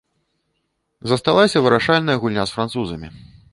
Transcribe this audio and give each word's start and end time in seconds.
Засталася 1.11 1.63
вырашальная 1.67 2.17
гульня 2.25 2.43
з 2.53 2.59
французамі. 2.59 3.15